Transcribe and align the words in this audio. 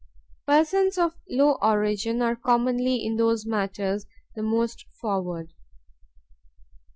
Persons 0.47 0.97
of 0.97 1.15
low 1.29 1.59
origin 1.61 2.23
are 2.23 2.35
commonly 2.35 2.95
in 3.05 3.17
those 3.17 3.45
matters 3.45 4.07
the 4.33 4.41
most 4.41 4.85
forward. 4.99 5.53